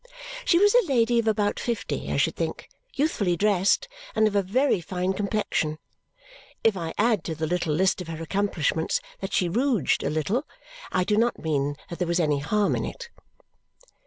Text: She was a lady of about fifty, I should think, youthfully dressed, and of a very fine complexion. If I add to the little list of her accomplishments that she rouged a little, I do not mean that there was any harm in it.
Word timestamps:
She 0.45 0.57
was 0.57 0.73
a 0.73 0.87
lady 0.87 1.19
of 1.19 1.27
about 1.27 1.59
fifty, 1.59 2.11
I 2.11 2.17
should 2.17 2.35
think, 2.35 2.67
youthfully 2.95 3.37
dressed, 3.37 3.87
and 4.15 4.27
of 4.27 4.35
a 4.35 4.41
very 4.41 4.81
fine 4.81 5.13
complexion. 5.13 5.77
If 6.63 6.75
I 6.75 6.95
add 6.97 7.23
to 7.25 7.35
the 7.35 7.45
little 7.45 7.75
list 7.75 8.01
of 8.01 8.07
her 8.07 8.19
accomplishments 8.23 8.99
that 9.19 9.31
she 9.31 9.47
rouged 9.47 10.01
a 10.03 10.09
little, 10.09 10.47
I 10.91 11.03
do 11.03 11.17
not 11.17 11.37
mean 11.37 11.75
that 11.89 11.99
there 11.99 12.07
was 12.07 12.19
any 12.19 12.39
harm 12.39 12.75
in 12.75 12.83
it. 12.83 13.11